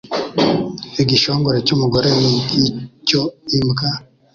Igishongore 1.03 1.57
cy’umugore 1.65 2.09
ni 2.19 2.29
nk’icyo 2.43 3.21
imbwa 3.57 3.87